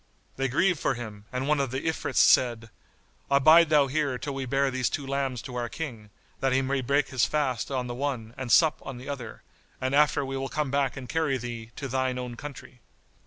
[0.35, 2.71] They grieved for him and one of the Ifrits said,
[3.29, 6.81] "Abide thou here till we bear these two lambs to our King, that he may
[6.81, 9.43] break his fast on the one and sup on the other,
[9.79, 12.81] and after we will come back and carry thee to thine own country."